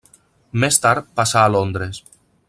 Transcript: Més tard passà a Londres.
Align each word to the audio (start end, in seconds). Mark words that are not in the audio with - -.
Més 0.63 0.79
tard 0.85 1.11
passà 1.19 1.43
a 1.43 1.51
Londres. 1.57 2.01